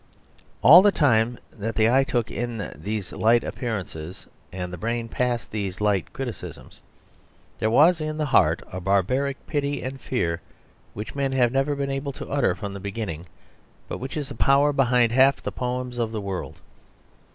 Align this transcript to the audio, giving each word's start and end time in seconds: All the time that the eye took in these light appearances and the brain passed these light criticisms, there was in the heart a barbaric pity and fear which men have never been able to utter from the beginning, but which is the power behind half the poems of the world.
All 0.63 0.81
the 0.81 0.91
time 0.91 1.37
that 1.53 1.75
the 1.75 1.87
eye 1.87 2.03
took 2.03 2.31
in 2.31 2.73
these 2.75 3.13
light 3.13 3.43
appearances 3.43 4.25
and 4.51 4.73
the 4.73 4.77
brain 4.77 5.07
passed 5.07 5.51
these 5.51 5.79
light 5.79 6.11
criticisms, 6.11 6.81
there 7.59 7.69
was 7.69 8.01
in 8.01 8.17
the 8.17 8.25
heart 8.25 8.63
a 8.71 8.79
barbaric 8.81 9.37
pity 9.45 9.83
and 9.83 10.01
fear 10.01 10.41
which 10.95 11.13
men 11.13 11.33
have 11.33 11.51
never 11.51 11.75
been 11.75 11.91
able 11.91 12.13
to 12.13 12.27
utter 12.31 12.55
from 12.55 12.73
the 12.73 12.79
beginning, 12.79 13.27
but 13.87 13.99
which 13.99 14.17
is 14.17 14.29
the 14.29 14.33
power 14.33 14.73
behind 14.73 15.11
half 15.11 15.39
the 15.43 15.51
poems 15.51 15.99
of 15.99 16.11
the 16.11 16.21
world. 16.21 16.61